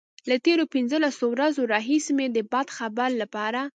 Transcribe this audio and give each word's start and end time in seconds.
له 0.29 0.35
تېرو 0.45 0.63
پنځلسو 0.73 1.23
ورځو 1.33 1.69
راهيسې 1.73 2.11
مې 2.17 2.27
د 2.35 2.37
بد 2.51 2.67
خبر 2.77 3.09
لپاره. 3.21 3.61